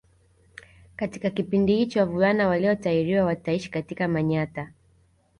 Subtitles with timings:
[0.95, 4.73] Katika kipindi hicho wavulana waliotahiriwa wataishi katika Manyatta